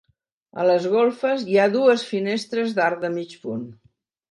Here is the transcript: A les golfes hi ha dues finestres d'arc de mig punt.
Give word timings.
A 0.61 0.63
les 0.69 0.87
golfes 0.93 1.43
hi 1.51 1.59
ha 1.59 1.67
dues 1.77 2.07
finestres 2.15 2.75
d'arc 2.81 3.07
de 3.07 3.15
mig 3.21 3.39
punt. 3.47 3.71